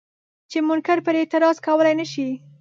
چې 0.51 0.57
منکر 0.67 0.97
پرې 1.05 1.17
اعتراض 1.21 1.57
کولی 1.65 1.93
نه 1.99 2.05
شي. 2.11 2.29